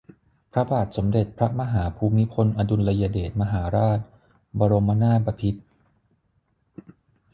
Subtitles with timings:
[0.53, 3.99] พระบาทสมเด็จพระมหาภูมิพลอดุลยเดชมหาราช
[4.59, 5.61] บรมนาถบพิตร